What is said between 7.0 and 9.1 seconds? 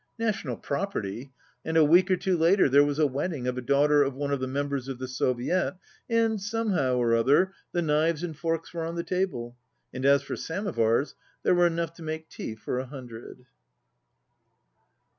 other the knives and forks were on the